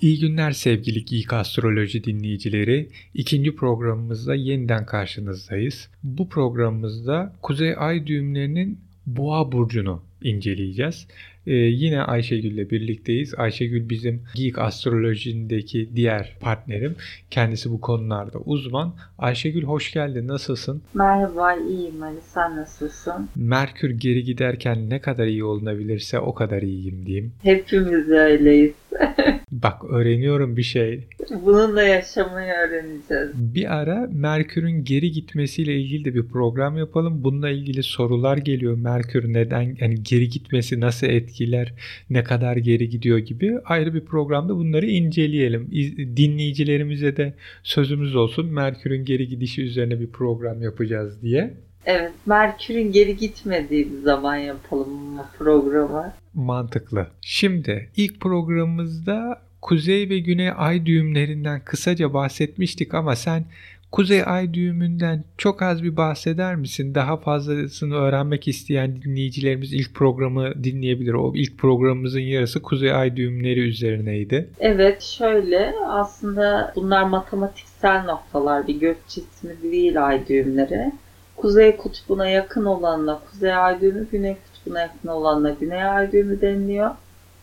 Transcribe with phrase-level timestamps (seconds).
[0.00, 2.88] İyi günler sevgili Geek Astroloji dinleyicileri.
[3.14, 5.88] İkinci programımızda yeniden karşınızdayız.
[6.02, 11.06] Bu programımızda Kuzey Ay düğümlerinin Boğa burcunu inceleyeceğiz.
[11.48, 13.34] Ee, yine Ayşegül ile birlikteyiz.
[13.36, 16.96] Ayşegül bizim Geek Astroloji'ndeki diğer partnerim.
[17.30, 18.94] Kendisi bu konularda uzman.
[19.18, 20.28] Ayşegül hoş geldin.
[20.28, 20.82] Nasılsın?
[20.94, 22.20] Merhaba, iyiyim Ali.
[22.34, 23.28] Sen nasılsın?
[23.36, 27.32] Merkür geri giderken ne kadar iyi olunabilirse o kadar iyiyim diyeyim.
[27.42, 28.72] Hepimiz öyleyiz.
[29.52, 31.08] Bak öğreniyorum bir şey.
[31.44, 33.30] Bununla yaşamayı öğreneceğiz.
[33.34, 37.24] Bir ara Merkür'ün geri gitmesiyle ilgili de bir program yapalım.
[37.24, 38.76] Bununla ilgili sorular geliyor.
[38.76, 41.06] Merkür neden yani geri gitmesi nasıl
[41.38, 41.72] etkiler,
[42.10, 45.68] ne kadar geri gidiyor gibi ayrı bir programda bunları inceleyelim.
[45.72, 48.46] İz- Dinleyicilerimize de sözümüz olsun.
[48.46, 51.54] Merkür'ün geri gidişi üzerine bir program yapacağız diye.
[51.86, 56.12] Evet, Merkür'ün geri gitmediği bir zaman yapalım bu programı.
[56.34, 57.06] Mantıklı.
[57.20, 63.44] Şimdi ilk programımızda Kuzey ve Güney ay düğümlerinden kısaca bahsetmiştik ama sen
[63.92, 66.94] Kuzey ay düğümünden çok az bir bahseder misin?
[66.94, 71.12] Daha fazlasını öğrenmek isteyen dinleyicilerimiz ilk programı dinleyebilir.
[71.12, 74.48] O ilk programımızın yarısı Kuzey ay düğümleri üzerineydi.
[74.60, 80.92] Evet, şöyle aslında bunlar matematiksel noktalar, bir gök cismi değil ay düğümleri.
[81.36, 86.90] Kuzey kutbuna yakın olanla kuzey ay düğümü, güney kutbuna yakın olanla güney ay düğümü deniliyor.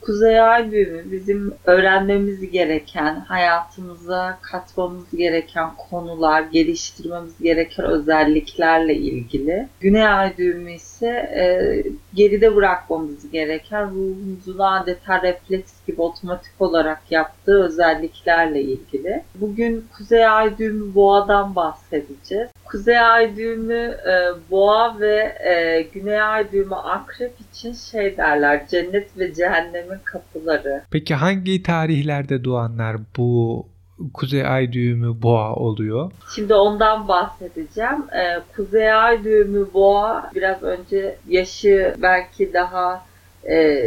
[0.06, 9.68] Kuzey ay düğümü bizim öğrenmemiz gereken, hayatımıza katmamız gereken konular, geliştirmemiz gereken özelliklerle ilgili.
[9.80, 11.84] Güney ay düğümü ise e,
[12.16, 19.24] geride bırakmamız gereken ruhumuzun adeta refleks gibi otomatik olarak yaptığı özelliklerle ilgili.
[19.36, 22.50] Bugün Kuzey ay düğümü boğadan bahsedeceğiz.
[22.66, 24.16] Kuzey ay düğümü e,
[24.52, 30.82] boğa ve e, güney ay düğümü akrep için şey derler cennet ve cehennemin kapıları.
[30.92, 33.66] Peki hangi tarihlerde doğanlar bu
[34.14, 36.12] Kuzey ay düğümü boğa oluyor?
[36.36, 38.04] Şimdi ondan bahsedeceğim.
[38.12, 43.06] E, Kuzey ay düğümü boğa biraz önce yaşı belki daha
[43.50, 43.78] e,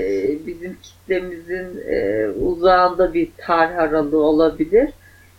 [0.47, 4.91] bizim kitlemizin e, uzağında bir tarih aralığı olabilir.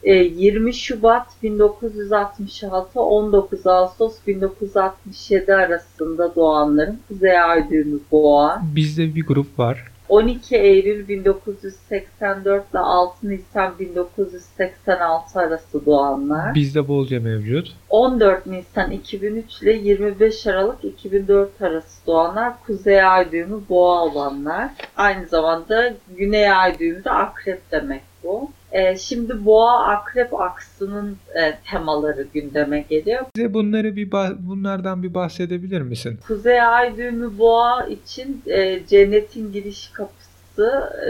[0.04, 8.62] E, 20 Şubat 1966 19 Ağustos 1967 arasında doğanların Kuzey Ay düğümü boğa.
[8.76, 9.92] Bizde bir grup var.
[10.10, 16.56] 12 Eylül 1984 ile 6 Nisan 1986 arası doğanlar.
[16.56, 17.68] Bizde bolca mevcut.
[17.90, 24.70] 14 Nisan 2003 ile 25 Aralık 2004 arası doğanlar Kuzey Ay düğümü boğa olanlar.
[24.98, 28.52] Aynı zamanda Güney Ay düğümü de akrep demek bu.
[28.72, 33.26] Ee, şimdi boğa akrep aksının e, temaları gündeme geliyor.
[33.36, 36.20] Bize bunları bir bunlardan bir bahsedebilir misin?
[36.28, 41.08] Kuzey Ay düğümü boğa için e, cennetin giriş kapısı, e,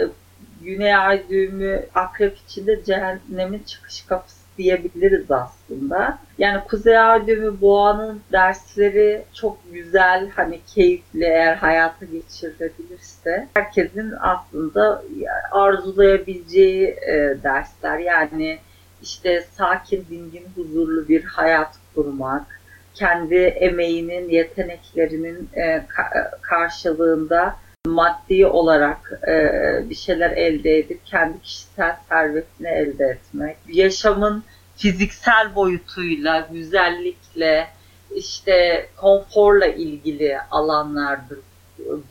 [0.66, 6.18] Güney Ay düğümü akrep için de cehennemin çıkış kapısı diyebiliriz aslında.
[6.38, 13.48] Yani Kuzey Ay düğümü boğanın dersleri çok güzel, hani keyifli eğer hayata geçirilebilirse.
[13.54, 15.04] Herkesin aslında
[15.52, 17.98] arzulayabileceği e, dersler.
[18.00, 18.60] Yani
[19.02, 22.60] işte sakin, dingin, huzurlu bir hayat kurmak,
[22.94, 27.56] kendi emeğinin, yeteneklerinin e, ka- karşılığında
[27.90, 33.58] maddi olarak e, bir şeyler elde edip kendi kişisel servetini elde etmek.
[33.68, 34.44] Yaşamın
[34.78, 37.68] fiziksel boyutuyla, güzellikle,
[38.16, 41.40] işte konforla ilgili alanlardır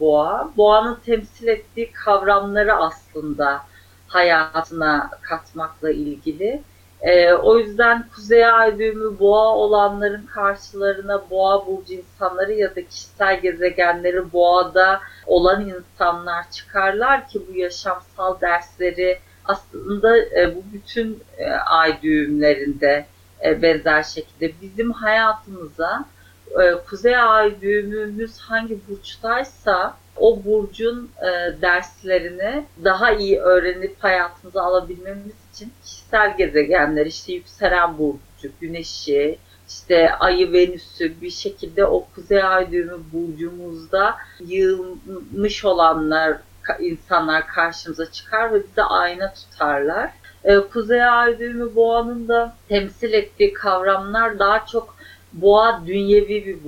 [0.01, 0.51] boğa.
[0.57, 3.63] Boğanın temsil ettiği kavramları aslında
[4.07, 6.63] hayatına katmakla ilgili.
[7.03, 13.41] Ee, o yüzden Kuzey Ay düğümü boğa olanların karşılarına boğa burcu insanları ya da kişisel
[13.41, 22.03] gezegenleri boğada olan insanlar çıkarlar ki bu yaşamsal dersleri aslında e, bu bütün e, ay
[22.03, 23.07] düğümlerinde
[23.45, 26.05] e, benzer şekilde bizim hayatımıza
[26.51, 35.35] e, Kuzey Ay düğümümüz hangi burçtaysa o burcun e, derslerini daha iyi öğrenip hayatımıza alabilmemiz
[35.55, 39.39] için kişisel gezegenler işte yükselen burcu, güneşi,
[39.69, 46.37] işte ayı Venüs'ü bir şekilde o kuzey ay düğümü burcumuzda yığılmış olanlar
[46.81, 50.11] insanlar karşımıza çıkar ve bize ayna tutarlar.
[50.45, 54.97] Ee, kuzey ay düğümü boğanın da temsil ettiği kavramlar daha çok
[55.33, 56.65] boğa dünyevi bir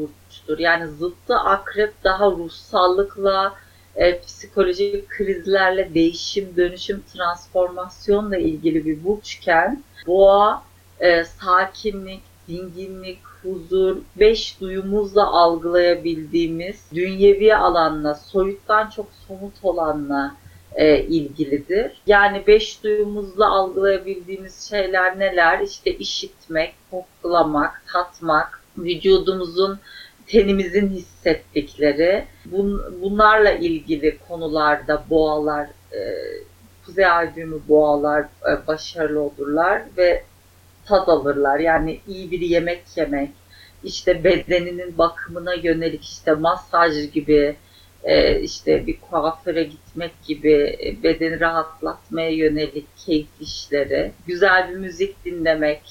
[0.51, 0.59] burçtur.
[0.59, 3.55] Yani zıttı akrep daha ruhsallıkla,
[3.97, 10.63] e, psikolojik krizlerle, değişim, dönüşüm, transformasyonla ilgili bir burçken boğa
[11.01, 20.37] e, sakinlik, dinginlik, huzur, beş duyumuzla algılayabildiğimiz dünyevi alanla, soyuttan çok somut olanla
[20.75, 21.93] e, ilgilidir.
[22.07, 25.61] Yani beş duyumuzla algılayabildiğimiz şeyler neler?
[25.61, 29.79] İşte işitmek, koklamak, tatmak, vücudumuzun
[30.31, 36.01] tenimizin hissettikleri bun, bunlarla ilgili konularda boğalar e,
[36.87, 37.31] kuzey ay
[37.69, 40.25] boğalar e, başarılı olurlar ve
[40.87, 41.59] tad alırlar.
[41.59, 43.31] Yani iyi bir yemek yemek,
[43.85, 47.57] işte bedeninin bakımına yönelik işte masaj gibi,
[48.05, 55.25] e, işte bir kuaföre gitmek gibi e, bedeni rahatlatmaya yönelik keyif işleri, güzel bir müzik
[55.25, 55.83] dinlemek,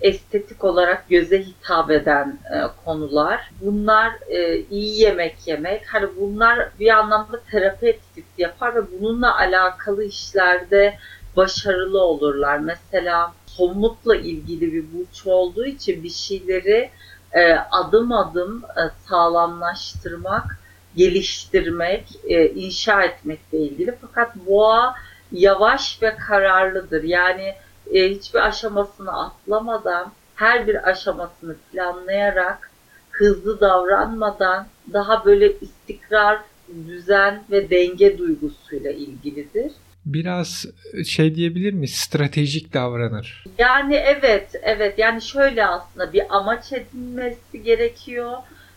[0.00, 3.50] estetik olarak göze hitap eden e, konular.
[3.60, 5.86] Bunlar e, iyi yemek yemek.
[5.86, 10.98] Hani bunlar bir anlamda terapi etkisi yapar ve bununla alakalı işlerde
[11.36, 12.58] başarılı olurlar.
[12.58, 16.90] Mesela somutla ilgili bir burç olduğu için bir şeyleri
[17.32, 20.58] e, adım adım e, sağlamlaştırmak,
[20.96, 23.94] geliştirmek, e, inşa etmekle ilgili.
[24.00, 24.94] Fakat boğa
[25.32, 27.02] yavaş ve kararlıdır.
[27.02, 27.54] Yani
[27.92, 32.70] e, hiçbir aşamasını atlamadan, her bir aşamasını planlayarak,
[33.10, 36.40] hızlı davranmadan daha böyle istikrar,
[36.86, 39.72] düzen ve denge duygusuyla ilgilidir.
[40.06, 40.66] Biraz
[41.06, 41.88] şey diyebilir mi?
[41.88, 43.44] Stratejik davranır.
[43.58, 44.98] Yani evet, evet.
[44.98, 48.32] Yani şöyle aslında bir amaç edinmesi gerekiyor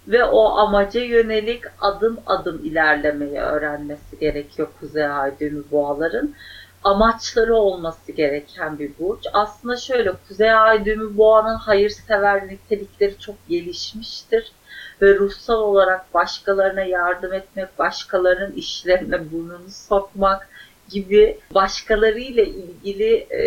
[0.08, 6.34] ve o amaca yönelik adım adım ilerlemeyi öğrenmesi gerekiyor Kuzey Ay düğümü boğaların
[6.84, 9.26] amaçları olması gereken bir burç.
[9.34, 14.52] Aslında şöyle Kuzey Ay düğümü boğanın hayırsever nitelikleri çok gelişmiştir
[15.02, 20.50] ve ruhsal olarak başkalarına yardım etmek, başkalarının işlerine burnunu sokmak
[20.90, 23.42] gibi başkalarıyla ilgili e,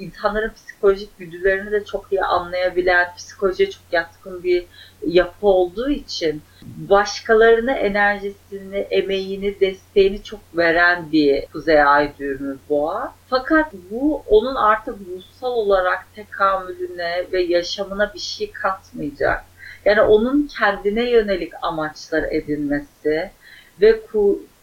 [0.00, 4.64] insanların psikolojik güdülerini de çok iyi anlayabilen, psikolojiye çok yatkın bir
[5.06, 13.14] yapı olduğu için başkalarına enerjisini, emeğini, desteğini çok veren bir kuzey ay düğümü boğa.
[13.28, 19.44] Fakat bu onun artık ruhsal olarak tekamülüne ve yaşamına bir şey katmayacak.
[19.84, 23.30] Yani onun kendine yönelik amaçlar edinmesi
[23.80, 24.00] ve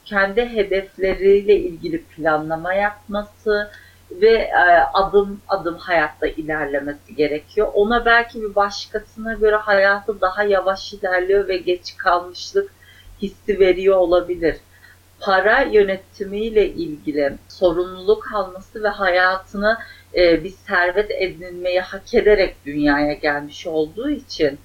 [0.05, 3.71] kendi hedefleriyle ilgili planlama yapması,
[4.11, 7.67] ve e, adım adım hayatta ilerlemesi gerekiyor.
[7.73, 12.71] Ona belki bir başkasına göre hayatı daha yavaş ilerliyor ve geç kalmışlık
[13.21, 14.55] hissi veriyor olabilir.
[15.19, 19.77] Para yönetimiyle ilgili sorumluluk alması ve hayatını
[20.15, 24.59] e, bir servet edinmeyi hak ederek dünyaya gelmiş olduğu için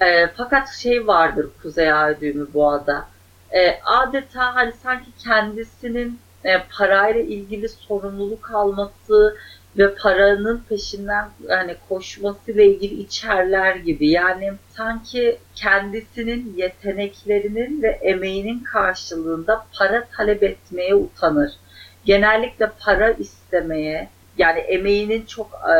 [0.00, 3.08] e, fakat şey vardır Kuzey Ay düğümü boğada
[3.50, 9.36] e, adeta hani sanki kendisinin e, parayla ilgili sorumluluk alması
[9.78, 14.10] ve paranın peşinden yani koşmasıyla ilgili içerler gibi.
[14.10, 21.52] Yani sanki kendisinin yeteneklerinin ve emeğinin karşılığında para talep etmeye utanır.
[22.04, 24.08] Genellikle para istemeye
[24.38, 25.76] yani emeğinin çok e,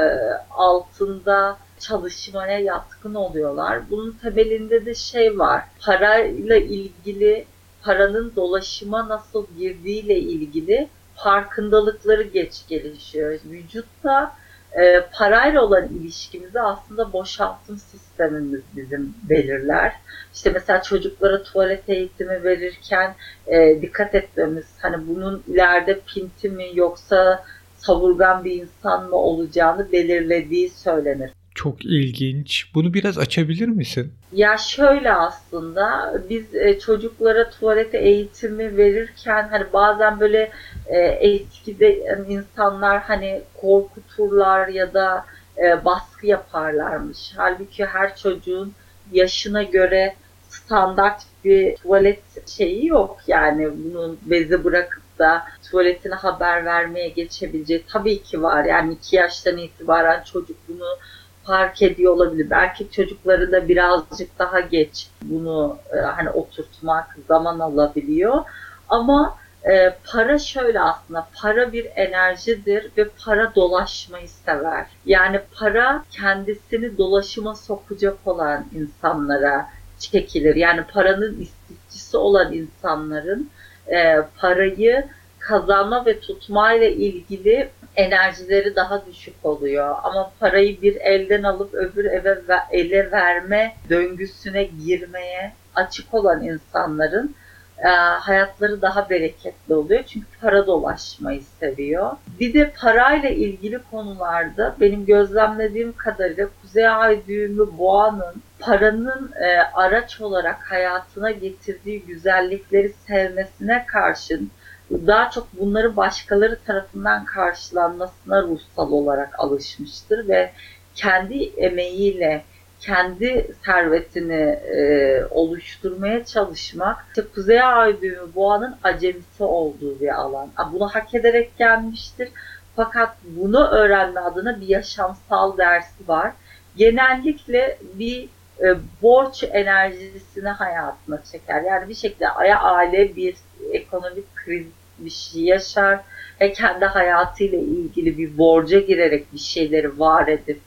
[0.51, 3.91] altında çalışmaya yatkın oluyorlar.
[3.91, 5.65] Bunun temelinde de şey var.
[5.81, 7.45] Parayla ilgili
[7.87, 13.41] paranın dolaşıma nasıl girdiğiyle ilgili farkındalıkları geç gelişiyor.
[13.45, 14.33] Vücutta
[14.73, 19.93] e, parayla olan ilişkimizi aslında boşaltım sistemimiz bizim belirler.
[20.35, 23.15] İşte mesela çocuklara tuvalet eğitimi verirken
[23.47, 27.45] e, dikkat etmemiz hani bunun ileride pinti mi yoksa
[27.77, 31.31] savurgan bir insan mı olacağını belirlediği söylenir.
[31.57, 32.71] Çok ilginç.
[32.75, 34.13] Bunu biraz açabilir misin?
[34.33, 40.51] Ya şöyle aslında biz e, çocuklara tuvalet eğitimi verirken hani bazen böyle
[40.87, 45.25] e, eskide insanlar hani korkuturlar ya da
[45.59, 47.33] e, baskı yaparlarmış.
[47.37, 48.73] Halbuki her çocuğun
[49.13, 50.15] yaşına göre
[50.49, 58.23] standart bir tuvalet şeyi yok yani bunun bezi bırakıp da tuvaletine haber vermeye geçebileceği tabii
[58.23, 58.65] ki var.
[58.65, 60.99] Yani iki yaştan itibaren çocuk bunu
[61.47, 62.51] fark ediyor olabilir.
[62.51, 68.45] Belki çocukları da birazcık daha geç bunu e, hani oturtmak zaman alabiliyor.
[68.89, 69.37] Ama
[69.71, 74.87] e, para şöyle aslında para bir enerjidir ve para dolaşmayı sever.
[75.07, 79.67] Yani para kendisini dolaşıma sokacak olan insanlara
[79.99, 80.57] çekilir.
[80.57, 83.51] Yani paranın istifçisi olan insanların
[83.89, 85.05] e, parayı
[85.39, 89.97] kazanma ve tutma ile ilgili enerjileri daha düşük oluyor.
[90.03, 92.39] Ama parayı bir elden alıp öbür eve
[92.71, 97.35] ele verme döngüsüne girmeye açık olan insanların
[97.79, 100.03] e, hayatları daha bereketli oluyor.
[100.07, 102.11] Çünkü para dolaşmayı seviyor.
[102.41, 110.21] Bir de parayla ilgili konularda benim gözlemlediğim kadarıyla Kuzey Ay düğümü boğanın paranın e, araç
[110.21, 114.51] olarak hayatına getirdiği güzellikleri sevmesine karşın
[114.91, 120.53] daha çok bunları başkaları tarafından karşılanmasına ruhsal olarak alışmıştır ve
[120.95, 122.45] kendi emeğiyle
[122.81, 124.43] kendi servetini
[124.77, 130.49] e, oluşturmaya çalışmak işte Kuzey Ay düğümü boğanın acemisi olduğu bir alan.
[130.73, 132.29] Bunu hak ederek gelmiştir.
[132.77, 136.33] Fakat bunu öğrenme adına bir yaşamsal dersi var.
[136.77, 138.29] Genellikle bir
[138.63, 141.63] e, borç enerjisini hayatına çeker.
[141.63, 143.37] Yani bir şekilde aya aile bir
[143.73, 144.67] ekonomik kriz
[144.99, 146.01] bir şey yaşar
[146.41, 150.61] ve kendi hayatıyla ilgili bir borca girerek bir şeyleri var edip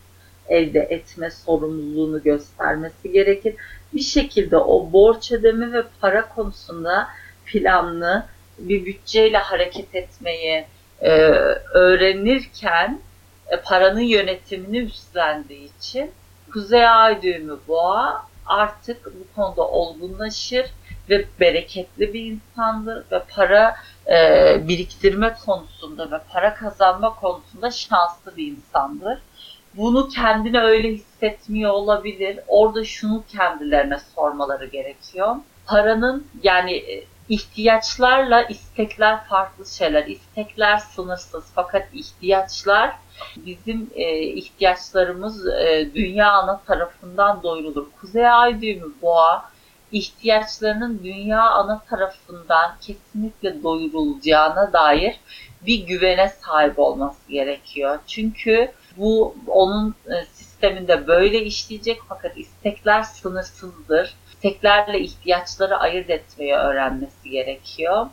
[0.50, 3.56] elde etme sorumluluğunu göstermesi gerekir.
[3.94, 7.08] Bir şekilde o borç ödeme ve para konusunda
[7.46, 8.26] planlı
[8.58, 10.66] bir bütçeyle hareket etmeyi
[11.02, 11.12] e,
[11.74, 13.00] öğrenirken
[13.50, 16.12] e, paranın yönetimini üstlendiği için
[16.54, 20.66] Kuzey Ay düğümü boğa artık bu konuda olgunlaşır
[21.10, 23.76] ve bereketli bir insandır ve para
[24.08, 29.20] e, biriktirme konusunda ve para kazanma konusunda şanslı bir insandır.
[29.74, 32.40] Bunu kendine öyle hissetmiyor olabilir.
[32.48, 35.36] Orada şunu kendilerine sormaları gerekiyor.
[35.66, 40.06] Paranın yani e, ihtiyaçlarla istekler farklı şeyler.
[40.06, 42.96] İstekler sınırsız fakat ihtiyaçlar
[43.36, 47.88] bizim e, ihtiyaçlarımız e, dünya ana tarafından doyurulur.
[48.02, 49.50] Kuzey ay düğümü boğa
[49.92, 55.20] ihtiyaçlarının dünya ana tarafından kesinlikle doyurulacağına dair
[55.62, 58.00] bir güvene sahip olması gerekiyor.
[58.08, 64.16] Çünkü bu onun e, sisteminde böyle işleyecek fakat istekler sınırsızdır.
[64.40, 68.08] İsteklerle ihtiyaçları ayırt etmeyi öğrenmesi gerekiyor.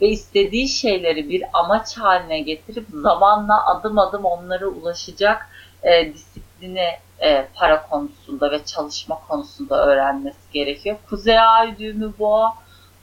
[0.00, 5.48] Ve istediği şeyleri bir amaç haline getirip zamanla adım adım onlara ulaşacak
[5.82, 6.90] e, disiplini
[7.20, 10.96] e, para konusunda ve çalışma konusunda öğrenmesi gerekiyor.
[11.10, 12.54] Kuzey ay düğümü boğa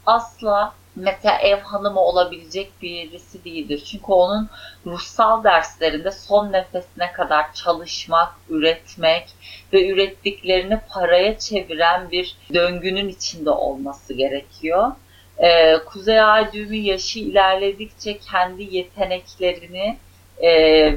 [0.06, 3.84] asla mesela ev hanımı olabilecek birisi değildir.
[3.92, 4.50] Çünkü onun
[4.86, 9.28] ruhsal derslerinde son nefesine kadar çalışmak, üretmek
[9.74, 14.92] ve ürettiklerini paraya çeviren bir döngünün içinde olması gerekiyor.
[15.38, 19.98] Ee, Kuzey Ay düğümü yaşı ilerledikçe kendi yeteneklerini
[20.38, 20.52] e,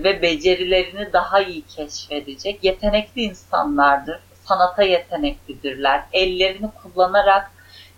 [0.04, 2.64] ve becerilerini daha iyi keşfedecek.
[2.64, 6.02] Yetenekli insanlardır, sanata yeteneklidirler.
[6.12, 7.50] Ellerini kullanarak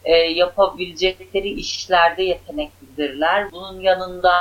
[0.05, 3.53] e, yapabilecekleri işlerde yeteneklidirler.
[3.53, 4.33] Bunun yanında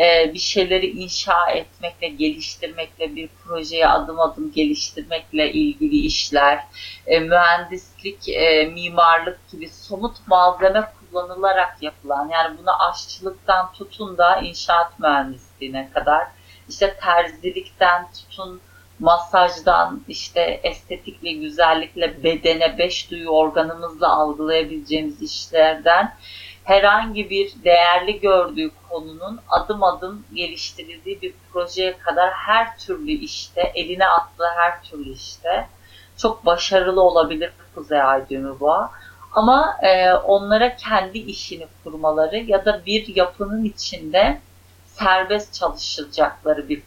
[0.00, 6.64] e, bir şeyleri inşa etmekle, geliştirmekle, bir projeye adım adım geliştirmekle ilgili işler,
[7.06, 14.98] e, mühendislik, e, mimarlık gibi somut malzeme kullanılarak yapılan, yani buna aşçılıktan tutun da inşaat
[15.00, 16.26] mühendisliğine kadar,
[16.68, 18.60] işte terzilikten tutun
[19.02, 26.14] masajdan işte estetikle, güzellikle, bedene, beş duyu organımızla algılayabileceğimiz işlerden
[26.64, 34.06] herhangi bir değerli gördüğü konunun adım adım geliştirildiği bir projeye kadar her türlü işte, eline
[34.06, 35.68] attığı her türlü işte
[36.16, 38.90] çok başarılı olabilir Kuzey Ay düğümü boğa.
[39.32, 44.40] Ama e, onlara kendi işini kurmaları ya da bir yapının içinde
[44.86, 46.82] serbest çalışacakları bir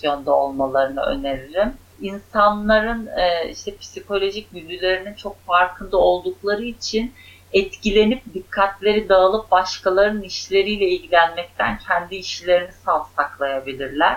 [0.00, 1.72] pozisyonda olmalarını öneririm.
[2.00, 7.12] İnsanların e, işte psikolojik güdülerinin çok farkında oldukları için
[7.52, 14.16] etkilenip dikkatleri dağılıp başkalarının işleriyle ilgilenmekten kendi işlerini savsaklayabilirler.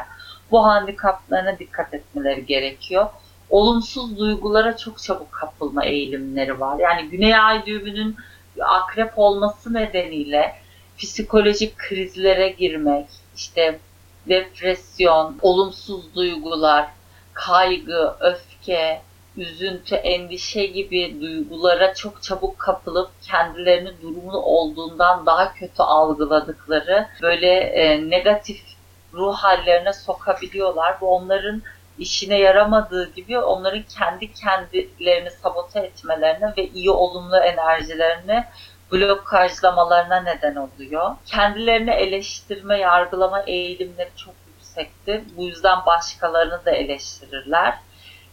[0.52, 3.08] Bu handikaplarına dikkat etmeleri gerekiyor.
[3.50, 6.80] Olumsuz duygulara çok çabuk kapılma eğilimleri var.
[6.80, 8.16] Yani Güney Ay düğümünün
[8.62, 10.56] akrep olması nedeniyle
[10.98, 13.80] psikolojik krizlere girmek, işte
[14.30, 16.88] depresyon, olumsuz duygular,
[17.34, 19.02] kaygı, öfke,
[19.38, 28.10] üzüntü, endişe gibi duygulara çok çabuk kapılıp kendilerini durumu olduğundan daha kötü algıladıkları böyle e,
[28.10, 28.62] negatif
[29.14, 31.02] ruh hallerine sokabiliyorlar.
[31.02, 31.62] Bu onların
[31.98, 38.44] işine yaramadığı gibi onların kendi kendilerini sabote etmelerine ve iyi olumlu enerjilerini
[38.94, 41.12] blokajlamalarına neden oluyor.
[41.26, 45.22] Kendilerini eleştirme, yargılama eğilimleri çok yüksektir.
[45.38, 47.74] Bu yüzden başkalarını da eleştirirler.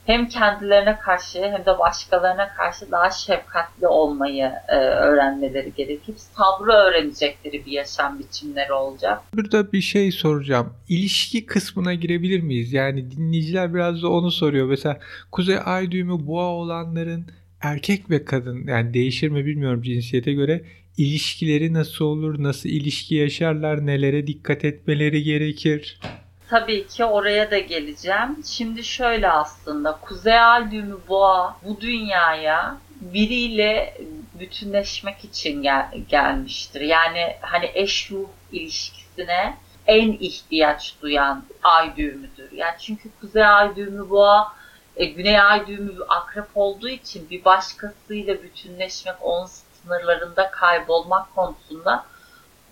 [0.07, 6.15] Hem kendilerine karşı hem de başkalarına karşı daha şefkatli olmayı e, öğrenmeleri gerekir.
[6.17, 9.21] Sabrı öğrenecekleri bir yaşam biçimleri olacak.
[9.35, 10.75] Burada bir şey soracağım.
[10.89, 12.73] İlişki kısmına girebilir miyiz?
[12.73, 14.67] Yani dinleyiciler biraz da onu soruyor.
[14.67, 14.99] Mesela
[15.33, 17.27] Kuzey Ay düğümü boğa olanların
[17.61, 20.65] erkek ve kadın yani değişir mi bilmiyorum cinsiyete göre
[20.97, 26.01] ilişkileri nasıl olur, nasıl ilişki yaşarlar, nelere dikkat etmeleri gerekir?
[26.49, 28.37] Tabii ki oraya da geleceğim.
[28.45, 34.01] Şimdi şöyle aslında Kuzey Ay düğümü boğa bu dünyaya biriyle
[34.41, 36.81] bütünleşmek için gel, gelmiştir.
[36.81, 42.53] Yani hani eş ruh ilişkisine en ihtiyaç duyan ay düğümüdür.
[42.53, 44.53] Yani çünkü kuzey ay düğümü boğa,
[45.01, 52.05] e, güney ay düğümü akrep olduğu için bir başkasıyla bütünleşmek, onun sınırlarında kaybolmak konusunda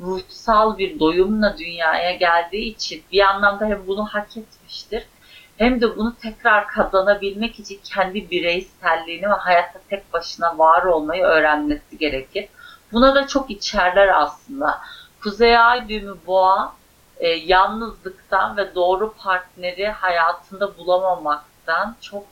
[0.01, 5.07] ruhsal bir doyumla dünyaya geldiği için bir anlamda hem bunu hak etmiştir
[5.59, 11.99] hem de bunu tekrar kazanabilmek için kendi bireyselliğini ve hayatta tek başına var olmayı öğrenmesi
[11.99, 12.49] gerekir.
[12.93, 14.81] Buna da çok içerler aslında.
[15.23, 16.73] Kuzey Ay düğümü boğa
[17.17, 20.79] e, yalnızlıktan ve doğru partneri hayatında
[21.69, 22.27] bulamamaktan çok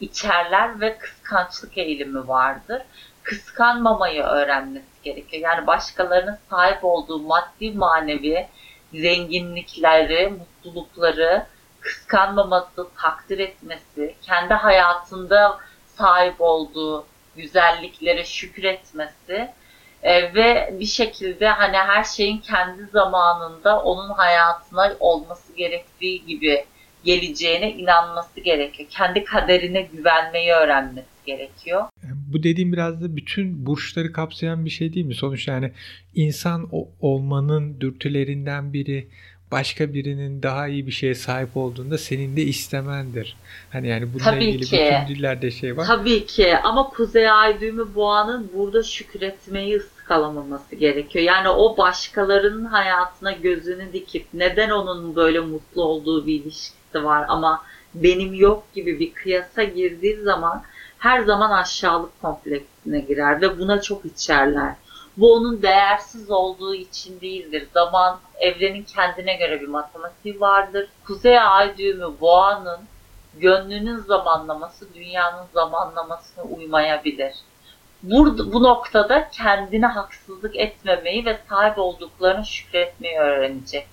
[0.00, 2.82] içerler ve kıskançlık eğilimi vardır.
[3.22, 5.42] Kıskanmamayı öğrenmesi gerekiyor.
[5.42, 8.46] Yani başkalarının sahip olduğu maddi manevi
[8.94, 11.46] zenginlikleri, mutlulukları
[11.80, 17.06] kıskanmaması, takdir etmesi, kendi hayatında sahip olduğu
[17.36, 19.50] güzelliklere şükretmesi
[20.02, 26.66] e, ve bir şekilde hani her şeyin kendi zamanında onun hayatına olması gerektiği gibi
[27.04, 28.88] geleceğine inanması gerekiyor.
[28.92, 31.84] Kendi kaderine güvenmeyi öğrenmesi gerekiyor.
[32.32, 35.14] Bu dediğim biraz da bütün burçları kapsayan bir şey değil mi?
[35.14, 35.72] Sonuçta yani
[36.14, 36.68] insan
[37.00, 39.08] olmanın dürtülerinden biri
[39.52, 43.36] başka birinin daha iyi bir şeye sahip olduğunda senin de istemendir.
[43.70, 44.72] Hani yani bununla Tabii ilgili ki.
[44.72, 45.86] bütün dillerde şey var.
[45.86, 51.24] Tabii ki ama Kuzey Ay düğümü boğanın burada şükretmeyi ıskalamaması gerekiyor.
[51.24, 56.42] Yani o başkalarının hayatına gözünü dikip neden onun böyle mutlu olduğu bir
[56.90, 57.62] ilişkisi var ama
[57.94, 60.62] benim yok gibi bir kıyasa girdiği zaman
[60.98, 64.74] her zaman aşağılık kompleksine girer ve buna çok içerler.
[65.16, 67.68] Bu onun değersiz olduğu için değildir.
[67.74, 70.88] Zaman, evrenin kendine göre bir matematiği vardır.
[71.06, 72.80] Kuzey ay düğümü boğanın
[73.36, 77.34] gönlünün zamanlaması dünyanın zamanlamasına uymayabilir.
[78.02, 83.86] Burada, bu noktada kendine haksızlık etmemeyi ve sahip olduklarını şükretmeyi öğrenecek.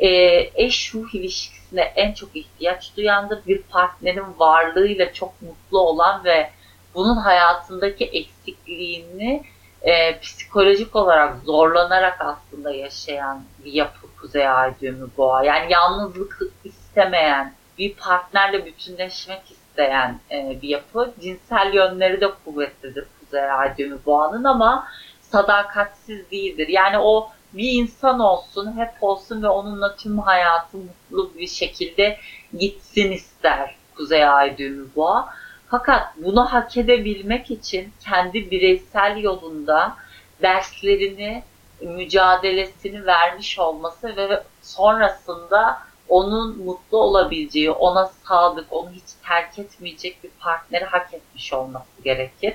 [0.00, 3.46] Ee, eş ruh ilişkisine en çok ihtiyaç duyandır.
[3.46, 6.50] Bir partnerin varlığıyla çok mutlu olan ve
[6.94, 9.44] bunun hayatındaki eksikliğini
[9.82, 15.44] e, psikolojik olarak zorlanarak aslında yaşayan bir yapı Kuzey Ay düğümü boğa.
[15.44, 21.14] Yani yalnızlık istemeyen, bir partnerle bütünleşmek isteyen e, bir yapı.
[21.20, 24.86] Cinsel yönleri de kuvvetlidir Kuzey Ay düğümü boğanın ama
[25.20, 26.68] sadakatsiz değildir.
[26.68, 32.18] Yani o bir insan olsun, hep olsun ve onunla tüm hayatı mutlu bir şekilde
[32.58, 35.34] gitsin ister Kuzey Ay düğümü boğa.
[35.68, 39.96] Fakat bunu hak edebilmek için kendi bireysel yolunda
[40.42, 41.42] derslerini,
[41.80, 50.30] mücadelesini vermiş olması ve sonrasında onun mutlu olabileceği, ona sadık, onu hiç terk etmeyecek bir
[50.40, 52.54] partneri hak etmiş olması gerekir.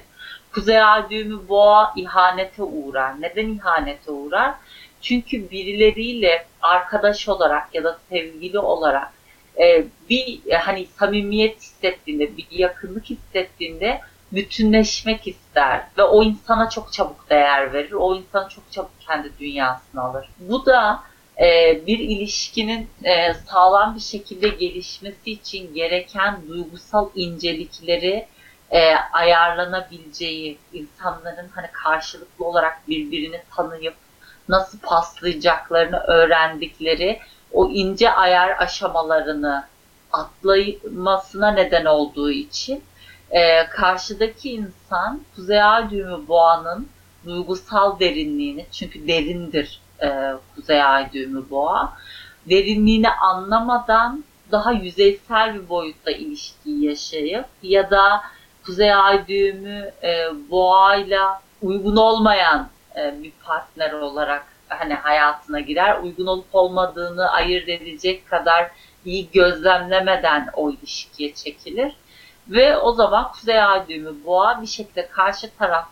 [0.54, 3.22] Kuzey Ay düğümü boğa ihanete uğrar.
[3.22, 4.56] Neden ihanete uğrar?
[5.06, 9.14] Çünkü birileriyle arkadaş olarak ya da sevgili olarak
[9.60, 16.94] e, bir e, hani samimiyet hissettiğinde, bir yakınlık hissettiğinde bütünleşmek ister ve o insana çok
[16.94, 17.92] çabuk değer verir.
[17.92, 20.28] O insan çok çabuk kendi dünyasına alır.
[20.40, 21.04] Bu da
[21.42, 28.28] e, bir ilişkinin e, sağlam bir şekilde gelişmesi için gereken duygusal incelikleri
[28.72, 34.05] e, ayarlanabileceği, insanların hani karşılıklı olarak birbirini tanıyıp
[34.50, 37.20] nasıl paslayacaklarını öğrendikleri
[37.54, 39.64] o ince ayar aşamalarını
[40.12, 42.84] atlamasına neden olduğu için
[43.32, 46.88] e, karşıdaki insan Kuzey Ay düğümü boğanın
[47.26, 51.94] duygusal derinliğini çünkü derindir e, Kuzey Ay düğümü boğa
[52.50, 58.22] derinliğini anlamadan daha yüzeysel bir boyutta ilişkiyi yaşayıp ya da
[58.66, 66.00] Kuzey Ay düğümü e, boğayla uygun olmayan e, bir partner olarak hani hayatına girer.
[66.00, 68.72] Uygun olup olmadığını ayırt edecek kadar
[69.06, 71.96] iyi gözlemlemeden o ilişkiye çekilir.
[72.48, 73.86] Ve o zaman Kuzey Ay
[74.26, 75.88] boğa bir şekilde karşı taraf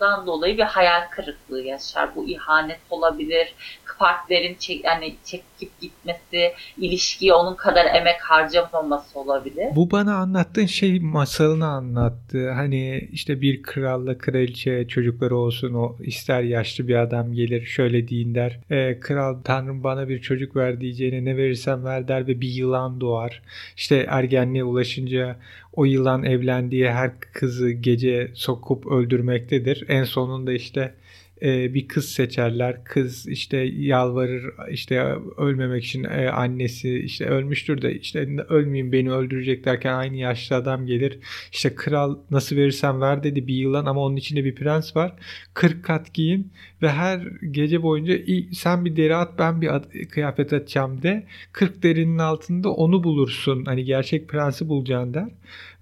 [0.00, 2.16] dan dolayı bir hayal kırıklığı yaşar.
[2.16, 3.54] Bu ihanet olabilir,
[3.98, 9.66] partnerin çek, yani çekip gitmesi, ilişkiye onun kadar emek harcamaması olabilir.
[9.76, 12.50] Bu bana anlattığın şey masalını anlattı.
[12.50, 18.34] Hani işte bir kralla kraliçe çocukları olsun o ister yaşlı bir adam gelir şöyle deyin
[18.34, 18.60] der.
[18.70, 23.00] E, kral tanrım bana bir çocuk ver diyeceğine ne verirsen ver der ve bir yılan
[23.00, 23.42] doğar.
[23.76, 25.36] İşte ergenliğe ulaşınca
[25.78, 29.84] o yılan evlendiği her kızı gece sokup öldürmektedir.
[29.88, 30.94] En sonunda işte
[31.42, 32.84] e, bir kız seçerler.
[32.84, 39.64] Kız işte yalvarır işte ölmemek için e, annesi işte ölmüştür de işte ölmeyeyim beni öldürecek
[39.64, 41.18] derken aynı yaşlı adam gelir.
[41.52, 45.12] İşte kral nasıl verirsen ver dedi bir yılan ama onun içinde bir prens var.
[45.54, 47.18] 40 kat giyin ve her
[47.50, 48.14] gece boyunca
[48.52, 49.70] sen bir deri at ben bir
[50.08, 53.64] kıyafet atacağım de 40 derinin altında onu bulursun.
[53.64, 55.28] Hani gerçek prensi bulacaksın der.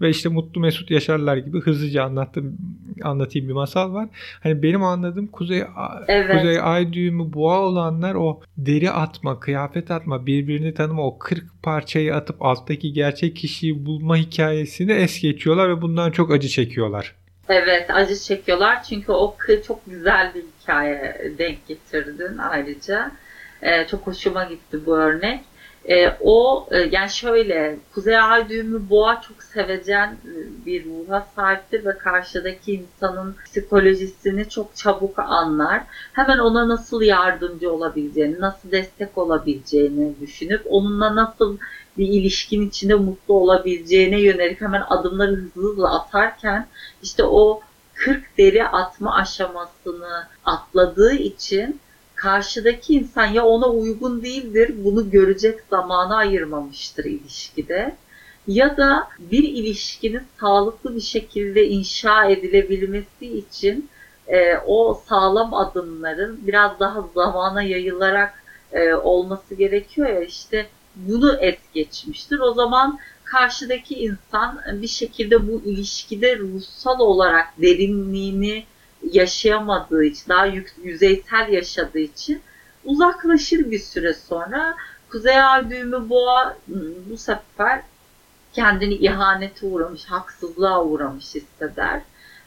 [0.00, 2.58] Ve işte mutlu mesut yaşarlar gibi hızlıca anlattım
[3.02, 4.08] anlatayım bir masal var.
[4.42, 5.64] Hani benim anladığım Kuzey
[6.08, 6.36] evet.
[6.36, 12.14] Kuzey Ay düğümü boğa olanlar o deri atma, kıyafet atma, birbirini tanıma o 40 parçayı
[12.14, 17.14] atıp alttaki gerçek kişiyi bulma hikayesini es geçiyorlar ve bundan çok acı çekiyorlar.
[17.48, 23.10] Evet acı çekiyorlar çünkü o çok güzel bir hikaye denk getirdin ayrıca.
[23.62, 25.40] Ee, çok hoşuma gitti bu örnek.
[25.88, 31.84] E, o e, yani şöyle Kuzey Ay düğümü boğa çok sevecen e, bir ruha sahiptir
[31.84, 35.82] ve karşıdaki insanın psikolojisini çok çabuk anlar.
[36.12, 41.56] Hemen ona nasıl yardımcı olabileceğini, nasıl destek olabileceğini düşünüp onunla nasıl
[41.98, 46.66] bir ilişkin içinde mutlu olabileceğine yönelik hemen adımları hızlı hızlı atarken
[47.02, 47.60] işte o
[47.94, 51.80] 40 deri atma aşamasını atladığı için
[52.16, 57.96] karşıdaki insan ya ona uygun değildir, bunu görecek zamanı ayırmamıştır ilişkide
[58.46, 63.88] ya da bir ilişkinin sağlıklı bir şekilde inşa edilebilmesi için
[64.28, 71.58] e, o sağlam adımların biraz daha zamana yayılarak e, olması gerekiyor ya işte bunu es
[71.74, 72.38] geçmiştir.
[72.38, 78.64] O zaman karşıdaki insan bir şekilde bu ilişkide ruhsal olarak derinliğini
[79.12, 80.46] yaşayamadığı için, daha
[80.82, 82.42] yüzeysel yaşadığı için
[82.84, 84.76] uzaklaşır bir süre sonra.
[85.10, 86.56] Kuzey Ay düğümü boğa
[87.10, 87.82] bu sefer
[88.52, 92.00] kendini ihanete uğramış, haksızlığa uğramış hisseder.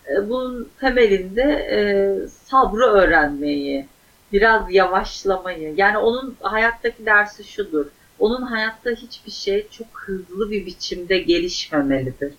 [0.09, 1.79] E, bunun temelinde e,
[2.27, 3.87] sabrı öğrenmeyi,
[4.33, 7.85] biraz yavaşlamayı, yani onun hayattaki dersi şudur.
[8.19, 12.33] Onun hayatta hiçbir şey çok hızlı bir biçimde gelişmemelidir.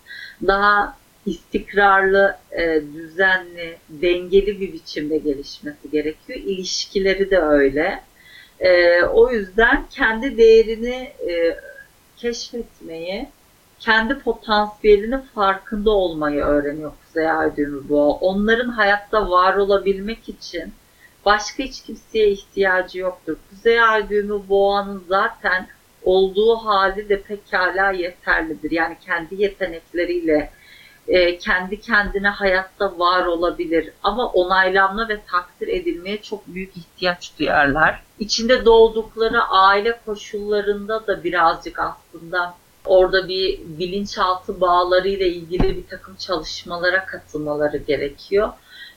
[0.46, 6.38] Daha istikrarlı, e, düzenli, dengeli bir biçimde gelişmesi gerekiyor.
[6.38, 8.02] İlişkileri de öyle.
[8.61, 11.56] E, o yüzden kendi değerini e,
[12.16, 13.28] keşfetmeyi,
[13.78, 18.11] kendi potansiyelinin farkında olmayı öğreniyor Kuzey Aydın Boğa.
[18.11, 20.72] Onların hayatta var olabilmek için
[21.24, 23.37] başka hiç kimseye ihtiyacı yoktur.
[23.50, 25.66] Kuzey Aydın Boğa'nın zaten
[26.02, 28.70] olduğu hali de pekala yeterlidir.
[28.70, 30.50] Yani kendi yetenekleriyle
[31.11, 38.03] e, kendi kendine hayatta var olabilir ama onaylanma ve takdir edilmeye çok büyük ihtiyaç duyarlar.
[38.18, 47.07] İçinde doğdukları aile koşullarında da birazcık aslında orada bir bilinçaltı bağlarıyla ilgili bir takım çalışmalara
[47.07, 48.49] katılmaları gerekiyor.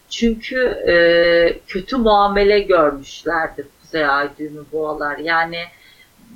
[0.09, 5.17] Çünkü e, kötü muamele görmüşlerdir Kuzey Ay düğümü boğalar.
[5.17, 5.63] Yani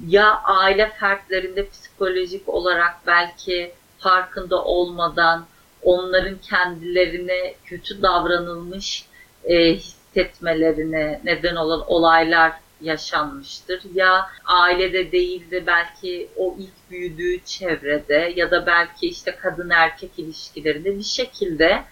[0.07, 5.45] ya aile fertlerinde psikolojik olarak belki farkında olmadan
[5.83, 9.05] onların kendilerine kötü davranılmış
[9.43, 13.81] e, hissetmelerine neden olan olaylar yaşanmıştır.
[13.93, 20.97] Ya ailede değildi belki o ilk büyüdüğü çevrede ya da belki işte kadın erkek ilişkilerinde
[20.97, 21.83] bir şekilde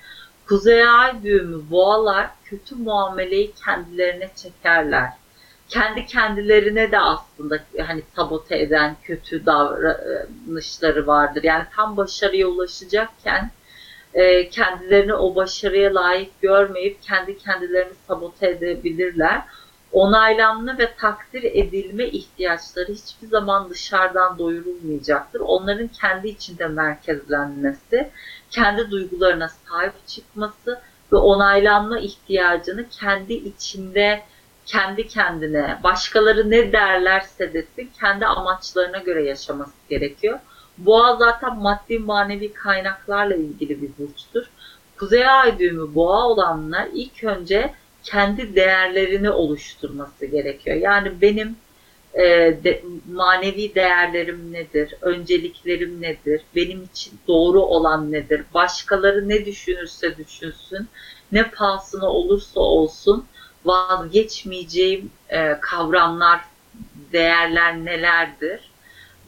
[0.47, 5.09] Kuzey Ay düğümü boğalar kötü muameleyi kendilerine çekerler.
[5.69, 11.43] Kendi kendilerine de aslında hani sabote eden kötü davranışları vardır.
[11.43, 13.51] Yani tam başarıya ulaşacakken
[14.15, 19.41] e, kendilerini o başarıya layık görmeyip kendi kendilerini sabote edebilirler.
[19.91, 25.39] Onaylanma ve takdir edilme ihtiyaçları hiçbir zaman dışarıdan doyurulmayacaktır.
[25.39, 28.09] Onların kendi içinde merkezlenmesi,
[28.51, 30.79] kendi duygularına sahip çıkması
[31.11, 34.23] ve onaylanma ihtiyacını kendi içinde
[34.65, 40.39] kendi kendine, başkaları ne derlerse desin, kendi amaçlarına göre yaşaması gerekiyor.
[40.77, 44.43] Boğa zaten maddi manevi kaynaklarla ilgili bir burçtur.
[44.99, 50.75] Kuzey ay düğümü boğa olanlar ilk önce kendi değerlerini oluşturması gerekiyor.
[50.77, 51.55] Yani benim
[52.13, 52.23] e,
[52.63, 60.87] de, manevi değerlerim nedir, önceliklerim nedir, benim için doğru olan nedir, başkaları ne düşünürse düşünsün,
[61.31, 63.25] ne pahasına olursa olsun
[63.65, 66.41] vazgeçmeyeceğim e, kavramlar,
[67.11, 68.71] değerler nelerdir?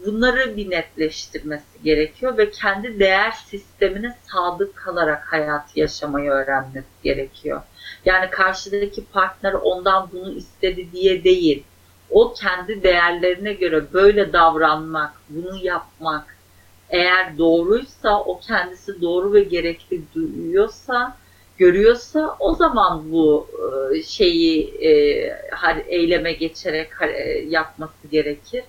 [0.05, 7.61] Bunları bir netleştirmesi gerekiyor ve kendi değer sistemine sadık kalarak hayatı yaşamayı öğrenmesi gerekiyor.
[8.05, 11.63] Yani karşıdaki partner ondan bunu istedi diye değil.
[12.09, 16.37] O kendi değerlerine göre böyle davranmak, bunu yapmak
[16.89, 21.17] eğer doğruysa, o kendisi doğru ve gerekli duyuyorsa
[21.57, 23.47] görüyorsa o zaman bu
[23.95, 24.89] e, şeyi e,
[25.87, 26.89] eyleme geçerek
[27.47, 28.63] yapması gerekir.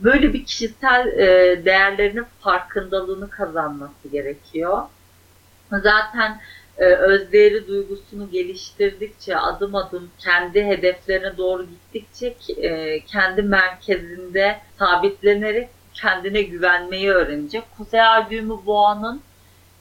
[0.00, 4.82] Böyle bir kişisel e, değerlerinin farkındalığını kazanması gerekiyor.
[5.82, 6.40] Zaten
[6.76, 12.34] özdeğeri duygusunu geliştirdikçe, adım adım kendi hedeflerine doğru gittikçe
[13.06, 17.62] kendi merkezinde sabitlenerek kendine güvenmeyi öğrenecek.
[17.76, 19.22] Kuzey Ay düğümü boğanın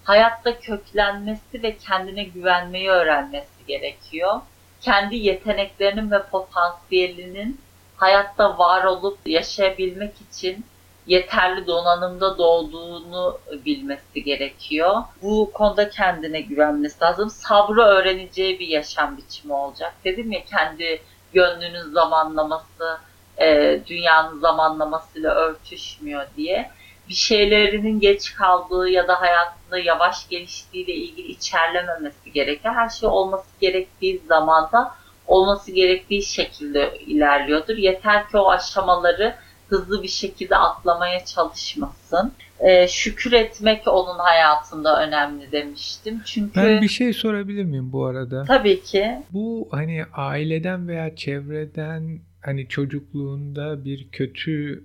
[0.03, 4.41] hayatta köklenmesi ve kendine güvenmeyi öğrenmesi gerekiyor.
[4.82, 7.60] Kendi yeteneklerinin ve potansiyelinin
[7.99, 10.65] hayatta var olup yaşayabilmek için
[11.07, 15.03] yeterli donanımda doğduğunu bilmesi gerekiyor.
[15.21, 17.29] Bu konuda kendine güvenmesi lazım.
[17.29, 19.93] Sabrı öğreneceği bir yaşam biçimi olacak.
[20.05, 21.01] Dedim ya kendi
[21.33, 22.97] gönlünün zamanlaması,
[23.38, 26.71] e, dünyanın zamanlamasıyla örtüşmüyor diye
[27.09, 32.75] bir şeylerinin geç kaldığı ya da hayatında yavaş geliştiğiyle ilgili içerlememesi gerekiyor.
[32.75, 34.95] Her şey olması gerektiği zamanda
[35.30, 37.78] olması gerektiği şekilde ilerliyordur.
[37.78, 39.36] Yeter ki o aşamaları
[39.68, 42.32] hızlı bir şekilde atlamaya çalışmasın.
[42.60, 46.22] Ee, şükür etmek onun hayatında önemli demiştim.
[46.26, 48.44] Çünkü Ben bir şey sorabilir miyim bu arada?
[48.48, 49.12] Tabii ki.
[49.34, 54.84] Bu hani aileden veya çevreden hani çocukluğunda bir kötü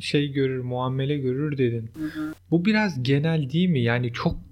[0.00, 1.90] şey görür, muamele görür dedin.
[1.98, 2.34] Hı hı.
[2.50, 3.80] Bu biraz genel değil mi?
[3.80, 4.45] Yani çok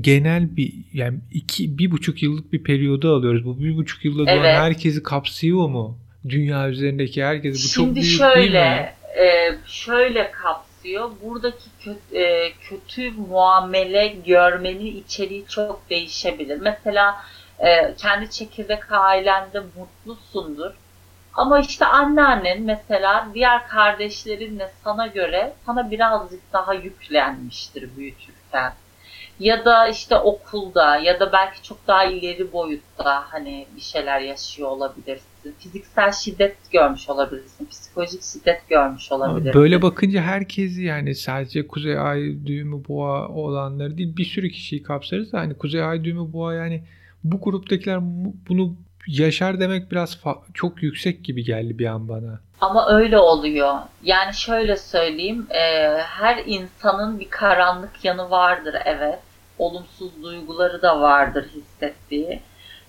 [0.00, 3.44] genel bir yani iki bir buçuk yıllık bir periyodu alıyoruz.
[3.44, 4.56] Bu bir buçuk yılda evet.
[4.56, 5.98] herkesi kapsıyor mu?
[6.28, 7.64] Dünya üzerindeki herkesi.
[7.64, 8.92] Bu Şimdi çok büyük şöyle, değil mi?
[9.20, 11.10] E, şöyle kapsıyor.
[11.22, 16.58] Buradaki kötü, e, kötü muamele görmenin içeriği çok değişebilir.
[16.60, 17.16] Mesela
[17.58, 20.70] e, kendi çekirdek ailende mutlusundur
[21.34, 28.72] ama işte anneannen mesela diğer kardeşlerinle sana göre sana birazcık daha yüklenmiştir büyütürken.
[29.40, 34.68] Ya da işte okulda ya da belki çok daha ileri boyutta hani bir şeyler yaşıyor
[34.68, 35.28] olabilirsin.
[35.58, 37.66] Fiziksel şiddet görmüş olabilirsin.
[37.66, 39.60] Psikolojik şiddet görmüş olabilirsin.
[39.60, 45.32] Böyle bakınca herkesi yani sadece Kuzey Ay düğümü boğa olanları değil bir sürü kişiyi kapsarız
[45.32, 46.84] da hani Kuzey Ay düğümü boğa yani
[47.24, 47.98] bu gruptakiler
[48.48, 50.18] bunu yaşar demek biraz
[50.54, 52.40] çok yüksek gibi geldi bir an bana.
[52.60, 53.78] Ama öyle oluyor.
[54.02, 59.18] Yani şöyle söyleyeyim, e, her insanın bir karanlık yanı vardır evet.
[59.58, 62.40] Olumsuz duyguları da vardır hissettiği.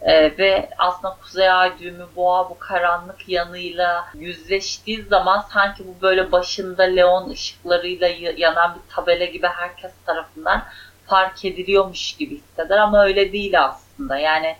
[0.02, 6.32] E, ve aslında Kuzey Ay düğümü boğa bu karanlık yanıyla yüzleştiği zaman sanki bu böyle
[6.32, 10.64] başında leon ışıklarıyla yanan bir tabela gibi herkes tarafından
[11.06, 14.18] fark ediliyormuş gibi hisseder ama öyle değil aslında.
[14.18, 14.56] Yani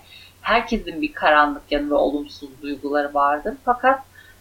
[0.46, 3.54] herkesin bir karanlık yanı ve olumsuz duyguları vardır.
[3.64, 4.00] Fakat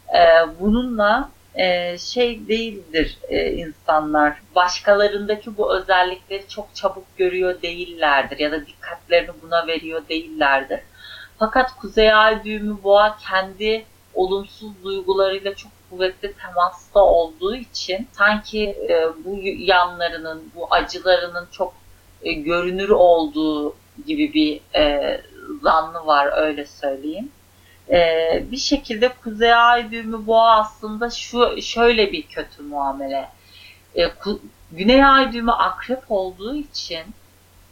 [0.10, 0.22] e,
[0.60, 4.38] bununla e, şey değildir e, insanlar.
[4.56, 10.80] Başkalarındaki bu özellikleri çok çabuk görüyor değillerdir ya da dikkatlerini buna veriyor değillerdir.
[11.40, 19.08] Fakat Kuzey Ay düğümü boğa kendi olumsuz duygularıyla çok kuvvetli temasta olduğu için sanki e,
[19.26, 21.74] bu yanlarının, bu acılarının çok
[22.24, 25.22] e, görünür olduğu gibi bir e,
[25.62, 27.32] zannı var öyle söyleyeyim.
[27.90, 33.30] Ee, bir şekilde Kuzey Ay düğümü boğa aslında şu şöyle bir kötü muamele.
[33.98, 34.12] Ee,
[34.72, 37.04] Güney Ay düğümü akrep olduğu için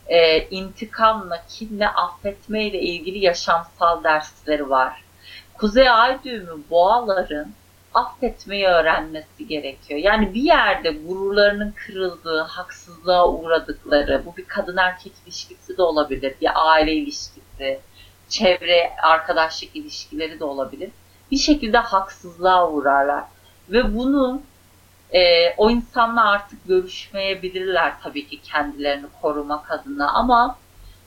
[0.07, 5.03] e, intikamla, kinle, affetme ile ilgili yaşamsal dersleri var.
[5.53, 7.47] Kuzey Ay düğümü boğaların
[7.93, 9.99] affetmeyi öğrenmesi gerekiyor.
[9.99, 16.71] Yani bir yerde gururlarının kırıldığı, haksızlığa uğradıkları, bu bir kadın erkek ilişkisi de olabilir, bir
[16.71, 17.41] aile ilişkisi,
[18.29, 20.89] çevre, arkadaşlık ilişkileri de olabilir.
[21.31, 23.23] Bir şekilde haksızlığa uğrarlar.
[23.69, 24.41] Ve bunu
[25.11, 30.57] e, o insanla artık görüşmeyebilirler tabii ki kendilerini korumak adına ama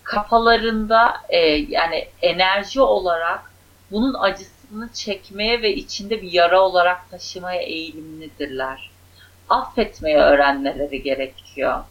[0.03, 3.53] kafalarında e, yani enerji olarak
[3.91, 8.91] bunun acısı acısını çekmeye ve içinde bir yara olarak taşımaya eğilimlidirler.
[9.49, 11.85] Affetmeyi öğrenmeleri gerekiyor.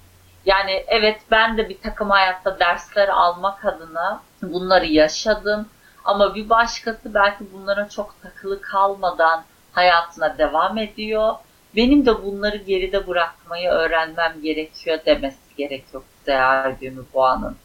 [0.45, 5.69] Yani evet ben de bir takım hayatta dersler almak adına bunları yaşadım.
[6.05, 11.33] Ama bir başkası belki bunlara çok takılı kalmadan hayatına devam ediyor.
[11.75, 17.57] Benim de bunları geride bırakmayı öğrenmem gerekiyor demesi gerekiyor Kuzey Ay düğümü boğanın.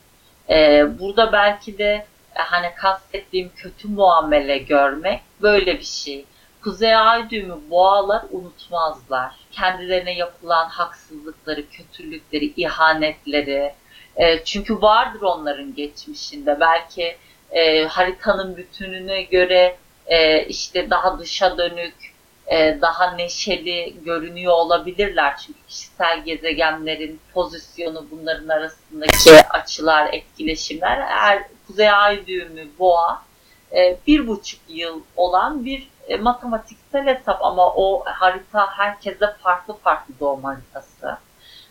[0.50, 6.24] Ee, burada belki de e, hani kastettiğim kötü muamele görmek böyle bir şey.
[6.62, 9.34] Kuzey ay düğümü boğalar unutmazlar.
[9.52, 13.74] Kendilerine yapılan haksızlıkları, kötülükleri, ihanetleri.
[14.16, 16.60] E, çünkü vardır onların geçmişinde.
[16.60, 17.16] Belki
[17.50, 21.94] e, haritanın bütününe göre e, işte daha dışa dönük,
[22.46, 25.36] e, daha neşeli görünüyor olabilirler.
[25.36, 33.22] Çünkü kişisel gezegenlerin pozisyonu bunların arasındaki açılar, etkileşimler eğer Kuzey Ay düğümü boğa
[34.06, 40.44] bir buçuk yıl olan bir e, matematiksel hesap ama o harita herkese farklı farklı doğum
[40.44, 41.18] haritası.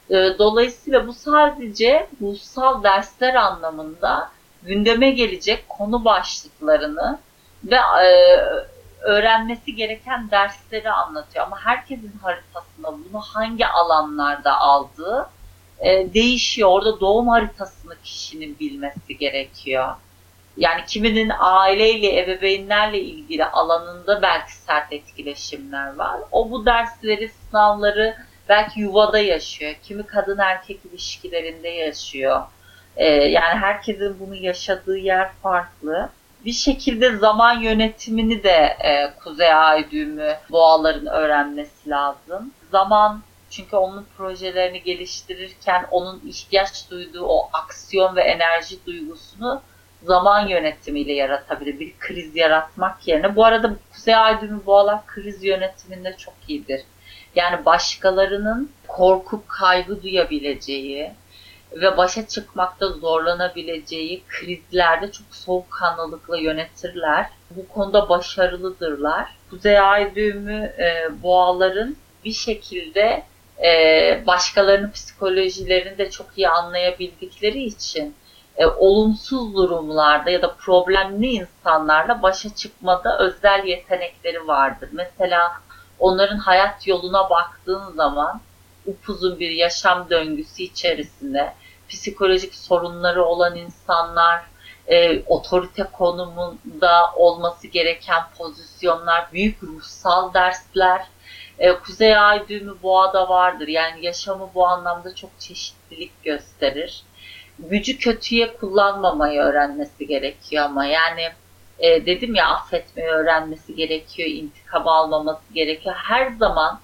[0.09, 4.31] E, dolayısıyla bu sadece ruhsal dersler anlamında
[4.63, 7.19] gündeme gelecek konu başlıklarını
[7.63, 8.05] ve e,
[9.01, 11.45] öğrenmesi gereken dersleri anlatıyor.
[11.45, 15.29] Ama herkesin haritasında bunu hangi alanlarda aldığı
[15.79, 16.69] e, değişiyor.
[16.69, 19.95] Orada doğum haritasını kişinin bilmesi gerekiyor.
[20.59, 26.19] Yani kiminin aileyle, ebeveynlerle ilgili alanında belki sert etkileşimler var.
[26.31, 28.15] O bu dersleri, sınavları
[28.49, 29.75] belki yuvada yaşıyor.
[29.83, 32.41] Kimi kadın erkek ilişkilerinde yaşıyor.
[32.97, 36.09] Ee, yani herkesin bunu yaşadığı yer farklı.
[36.45, 42.51] Bir şekilde zaman yönetimini de e, Kuzey Ay düğümü boğaların öğrenmesi lazım.
[42.71, 49.61] Zaman çünkü onun projelerini geliştirirken onun ihtiyaç duyduğu o aksiyon ve enerji duygusunu
[50.03, 51.79] zaman yönetimiyle yaratabilir.
[51.79, 53.35] Bir kriz yaratmak yerine.
[53.35, 56.81] Bu arada Kuzey Ay düğümü boğalar kriz yönetiminde çok iyidir.
[57.35, 61.11] Yani başkalarının korkup kaygı duyabileceği
[61.71, 67.29] ve başa çıkmakta zorlanabileceği krizlerde çok soğukkanlılıkla yönetirler.
[67.49, 69.35] Bu konuda başarılıdırlar.
[69.49, 73.23] Kuzey Ay düğümü e, boğaların bir şekilde
[73.63, 78.15] e, başkalarının psikolojilerini de çok iyi anlayabildikleri için
[78.59, 84.89] e, olumsuz durumlarda ya da problemli insanlarla başa çıkmada özel yetenekleri vardır.
[84.91, 85.51] Mesela
[85.99, 88.41] onların hayat yoluna baktığın zaman
[88.85, 91.53] upuzun bir yaşam döngüsü içerisinde
[91.89, 94.43] psikolojik sorunları olan insanlar,
[94.87, 101.01] e, otorite konumunda olması gereken pozisyonlar, büyük ruhsal dersler,
[101.59, 103.67] e, Kuzey Ay düğümü boğada vardır.
[103.67, 107.03] Yani yaşamı bu anlamda çok çeşitlilik gösterir.
[107.59, 111.29] Gücü kötüye kullanmamayı öğrenmesi gerekiyor ama yani
[111.79, 115.95] e, dedim ya affetmeyi öğrenmesi gerekiyor, intikam almaması gerekiyor.
[115.95, 116.79] Her zaman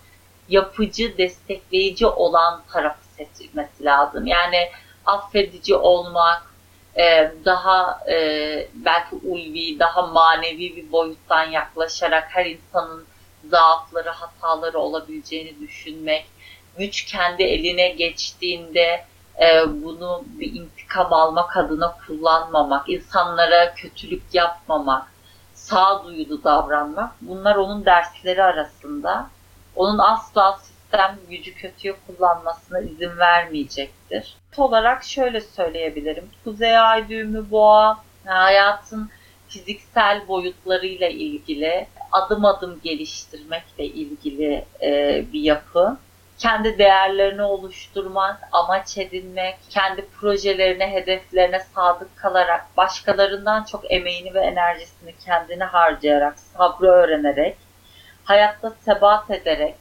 [0.49, 4.27] yapıcı, destekleyici olan tarafı seçilmesi lazım.
[4.27, 4.69] Yani
[5.05, 6.43] affedici olmak,
[6.97, 13.05] e, daha e, belki ulvi, daha manevi bir boyuttan yaklaşarak her insanın
[13.49, 16.25] zaafları, hataları olabileceğini düşünmek,
[16.77, 19.05] güç kendi eline geçtiğinde
[19.41, 25.07] e, bunu bir intikam almak adına kullanmamak, insanlara kötülük yapmamak,
[25.53, 29.29] sağduyulu davranmak bunlar onun dersleri arasında.
[29.75, 34.37] Onun asla sistem gücü kötüye kullanmasına izin vermeyecektir.
[34.57, 36.29] olarak şöyle söyleyebilirim.
[36.43, 39.09] Kuzey ay düğümü boğa hayatın
[39.47, 45.97] fiziksel boyutlarıyla ilgili adım adım geliştirmekle ilgili e, bir yapı.
[46.37, 55.15] Kendi değerlerini oluşturmak, amaç edinmek, kendi projelerine, hedeflerine sadık kalarak, başkalarından çok emeğini ve enerjisini
[55.25, 57.57] kendine harcayarak, sabrı öğrenerek,
[58.23, 59.75] hayatta sebat ederek,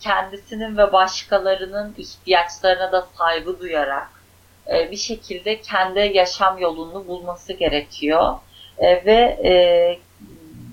[0.00, 4.08] kendisinin ve başkalarının ihtiyaçlarına da saygı duyarak
[4.68, 8.34] e, bir şekilde kendi yaşam yolunu bulması gerekiyor.
[8.78, 9.52] E, ve e,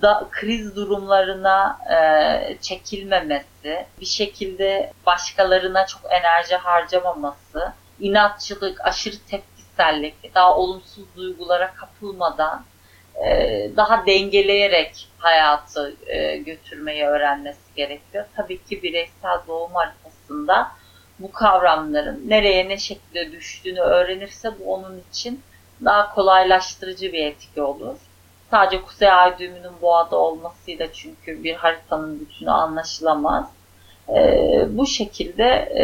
[0.01, 10.58] da, kriz durumlarına e, çekilmemesi, bir şekilde başkalarına çok enerji harcamaması, inatçılık, aşırı tepkisellik, daha
[10.58, 12.65] olumsuz duygulara kapılmadan
[13.25, 18.25] e, daha dengeleyerek hayatı e, götürmeyi öğrenmesi gerekiyor.
[18.36, 20.71] Tabii ki bireysel doğum haritasında
[21.19, 25.41] bu kavramların nereye ne şekilde düştüğünü öğrenirse bu onun için
[25.86, 27.97] daha kolaylaştırıcı bir etki olur.
[28.56, 33.50] Sadece kuzey ay düğümünün boğada olmasıyla çünkü bir haritanın bütünü anlaşılamaz.
[34.10, 35.84] Ee, bu şekilde e,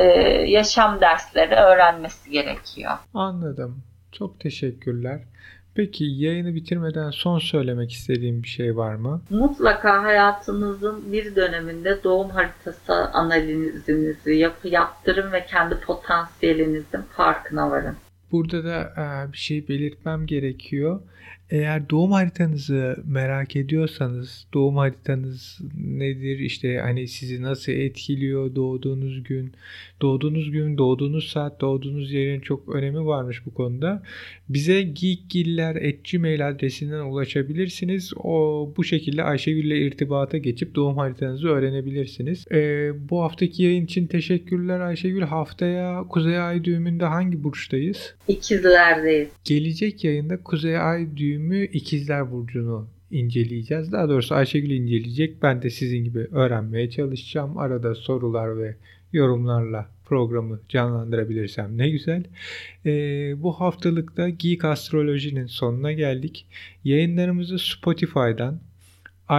[0.52, 2.92] yaşam dersleri öğrenmesi gerekiyor.
[3.14, 3.84] Anladım.
[4.12, 5.20] Çok teşekkürler.
[5.76, 9.22] Peki yayını bitirmeden son söylemek istediğim bir şey var mı?
[9.30, 17.96] Mutlaka hayatınızın bir döneminde doğum haritası analizinizi yapı yaptırın ve kendi potansiyelinizin farkına varın.
[18.32, 21.02] Burada da e, bir şey belirtmem gerekiyor.
[21.52, 29.52] Eğer doğum haritanızı merak ediyorsanız, doğum haritanız nedir, işte hani sizi nasıl etkiliyor doğduğunuz gün,
[30.02, 34.04] doğduğunuz gün, doğduğunuz saat, doğduğunuz yerin çok önemi varmış bu konuda.
[34.50, 38.13] Bize geekgiller.gmail adresinden ulaşabilirsiniz.
[38.23, 42.46] O bu şekilde Ayşegül ile irtibata geçip doğum haritanızı öğrenebilirsiniz.
[42.52, 45.21] Ee, bu haftaki yayın için teşekkürler Ayşegül.
[45.21, 48.15] Haftaya Kuzey Ay düğümünde hangi burçtayız?
[48.28, 49.30] İkizlerdeyiz.
[49.46, 53.92] Gelecek yayında Kuzey Ay düğümü İkizler Burcu'nu inceleyeceğiz.
[53.92, 55.44] Daha doğrusu Ayşegül inceleyecek.
[55.44, 57.58] Ben de sizin gibi öğrenmeye çalışacağım.
[57.58, 58.75] Arada sorular ve
[59.13, 62.23] yorumlarla programı canlandırabilirsem ne güzel.
[62.85, 66.46] Ee, bu haftalıkta Geek Astroloji'nin sonuna geldik.
[66.83, 68.60] Yayınlarımızı Spotify'dan,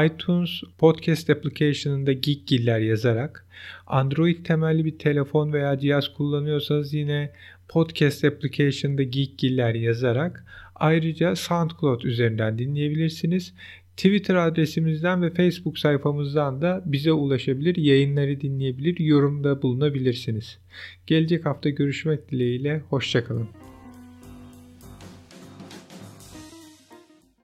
[0.06, 3.46] iTunes Podcast Application'ında Geekgiller yazarak,
[3.86, 7.32] Android temelli bir telefon veya cihaz kullanıyorsanız yine
[7.68, 10.44] Podcast Application'da Geekgiller yazarak
[10.74, 13.54] ayrıca SoundCloud üzerinden dinleyebilirsiniz.
[13.96, 20.58] Twitter adresimizden ve Facebook sayfamızdan da bize ulaşabilir, yayınları dinleyebilir, yorumda bulunabilirsiniz.
[21.06, 23.48] Gelecek hafta görüşmek dileğiyle, hoşçakalın.